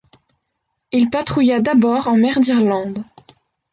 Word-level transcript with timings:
Il 0.91 1.11
patrouilla 1.11 1.59
d'abord 1.61 2.07
en 2.07 2.17
mer 2.17 2.39
d'Irlande. 2.39 3.03